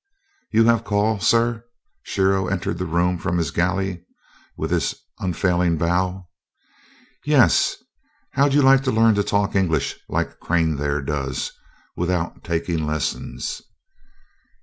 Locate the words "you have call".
0.49-1.19